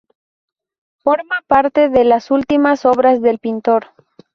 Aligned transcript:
Forma 1.03 1.43
parte 1.45 1.89
de 1.89 2.03
las 2.05 2.31
últimas 2.31 2.85
obras 2.87 3.21
del 3.21 3.37
pintor. 3.37 3.89